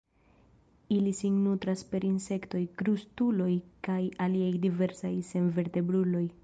Ili 0.95 1.11
sin 1.17 1.35
nutras 1.47 1.83
per 1.91 2.07
insektoj, 2.09 2.63
krustuloj 2.81 3.51
kaj 3.89 4.01
aliaj 4.29 4.53
diversaj 4.69 5.17
senvertebruloj. 5.35 6.29